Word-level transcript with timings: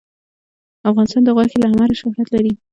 افغانستان 0.89 1.21
د 1.25 1.29
غوښې 1.35 1.57
له 1.59 1.67
امله 1.69 1.93
شهرت 2.01 2.27
لري. 2.35 2.53